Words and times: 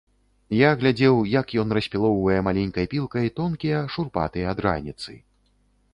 Я 0.59 0.69
глядзеў, 0.83 1.19
як 1.39 1.53
ён 1.63 1.75
распілоўвае 1.79 2.39
маленькай 2.49 2.89
пілкай 2.95 3.29
тонкія 3.41 3.85
шурпатыя 3.97 4.59
драніцы. 4.63 5.11